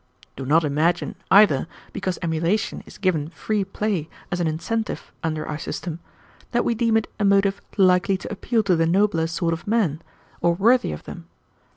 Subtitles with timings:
[0.35, 5.59] "Do not imagine, either, because emulation is given free play as an incentive under our
[5.59, 5.99] system,
[6.53, 10.01] that we deem it a motive likely to appeal to the nobler sort of men,
[10.41, 11.27] or worthy of them.